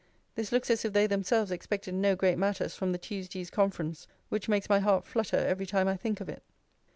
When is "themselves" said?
1.05-1.51